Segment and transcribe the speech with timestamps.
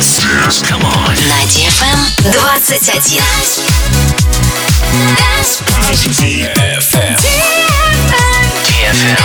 [0.00, 0.62] Dance.
[0.62, 1.12] Come on.
[1.28, 2.00] На DFM
[2.32, 2.56] 21.
[6.16, 7.16] DFM.
[8.64, 9.20] DFM.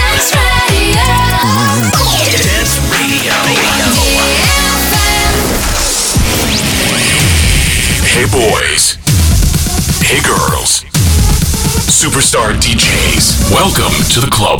[2.43, 3.35] Dance Radio.
[8.03, 8.97] Hey boys.
[10.03, 10.83] Hey girls.
[11.87, 13.49] Superstar DJs.
[13.49, 14.59] Welcome to the club.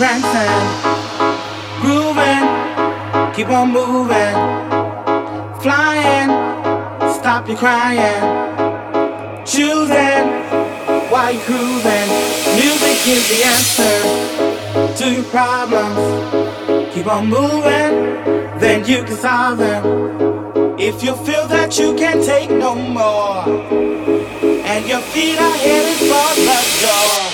[0.00, 0.24] and
[1.80, 4.34] grooving, keep on moving,
[5.60, 6.30] flying,
[7.14, 8.22] stop your crying,
[9.44, 10.24] choosing
[11.10, 12.08] while you're cruising.
[12.58, 16.94] Music is the answer to your problems.
[16.94, 20.76] Keep on moving, then you can solve them.
[20.78, 23.44] If you feel that you can't take no more,
[24.64, 27.33] and your feet are headed for the door.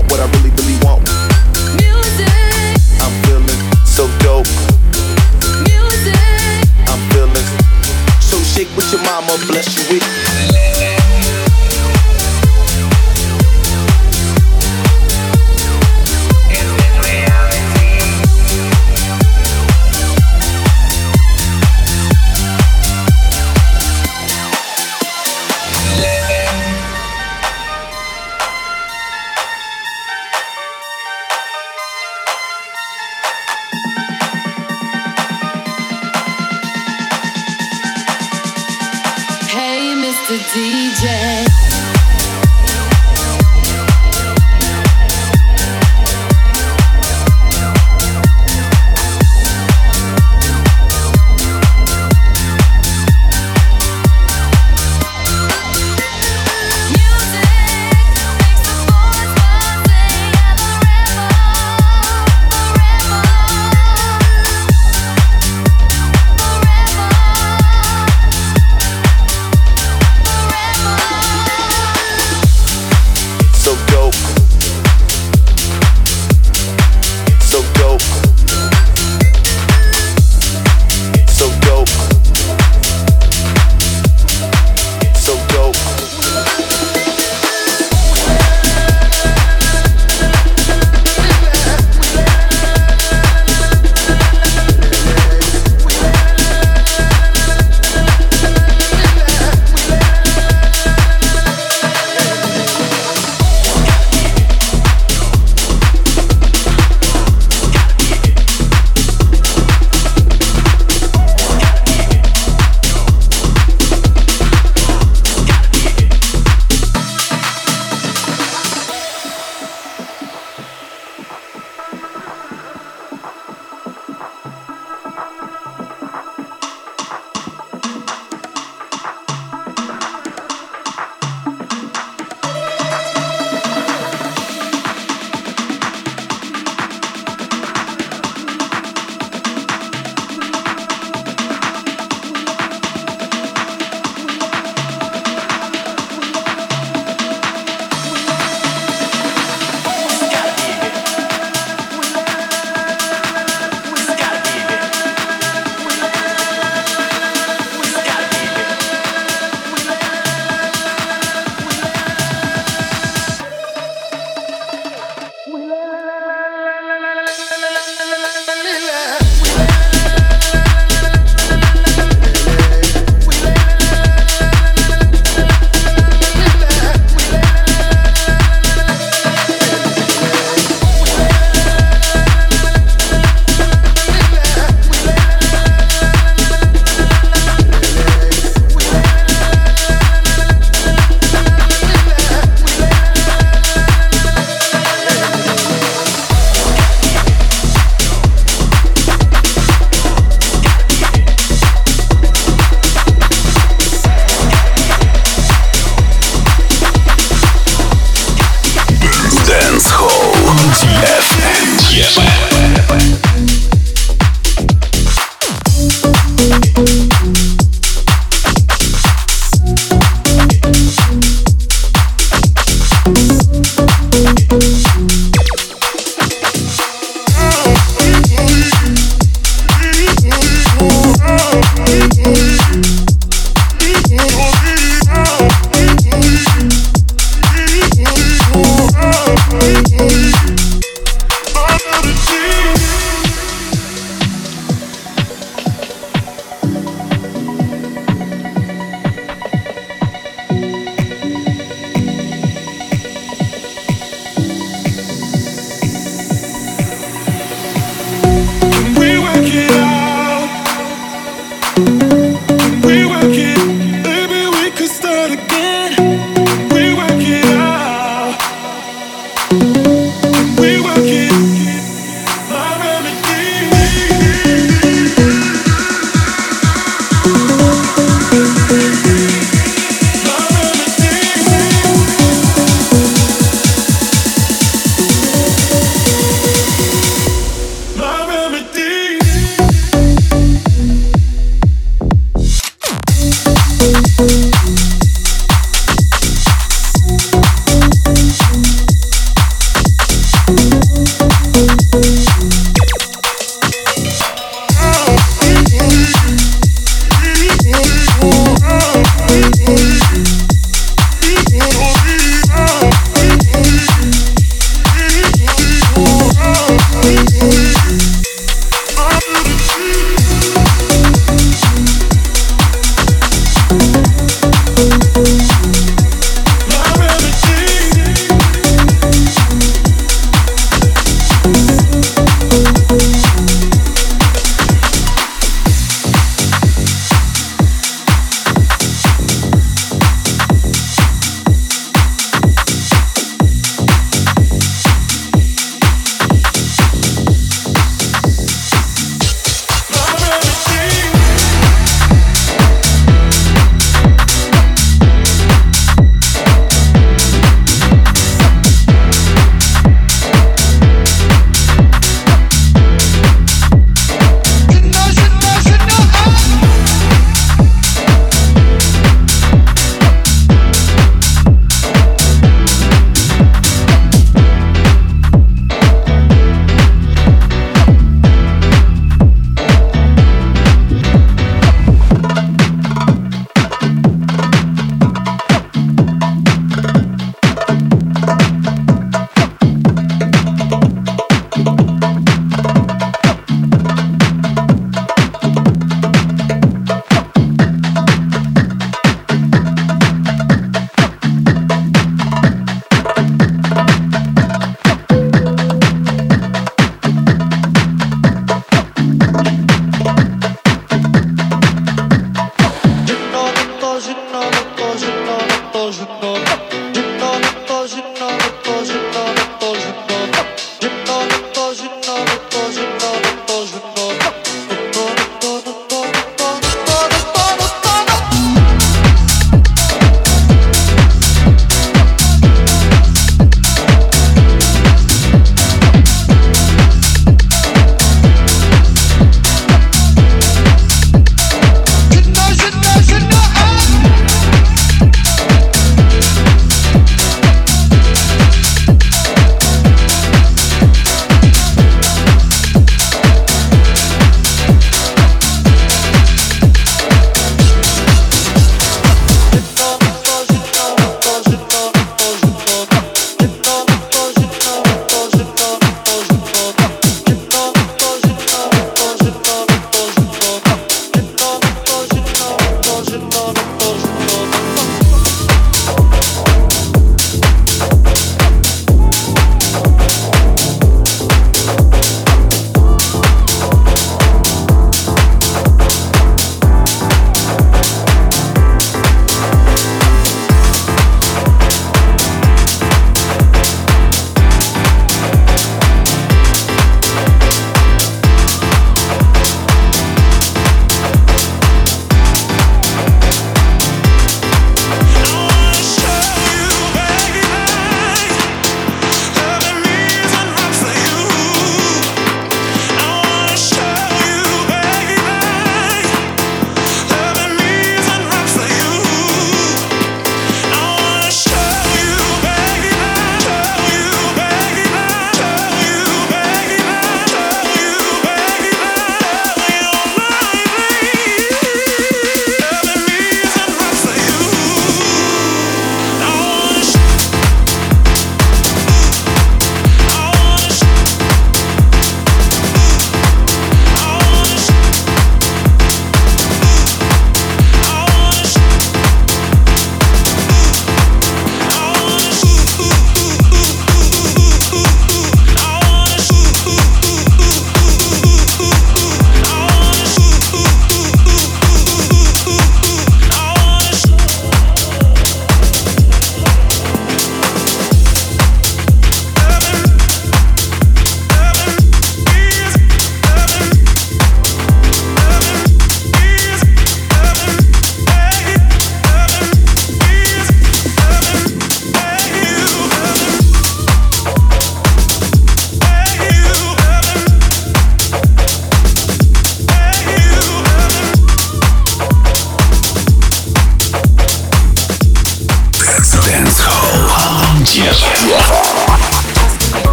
[0.00, 1.02] want, what I really, really want.
[1.76, 2.28] Music.
[3.00, 4.46] I'm feeling so dope.
[5.64, 6.16] Music.
[6.88, 7.46] I'm feeling
[8.20, 10.69] so shake with your mama, bless you with.